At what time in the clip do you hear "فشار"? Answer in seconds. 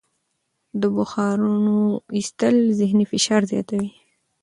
3.11-3.41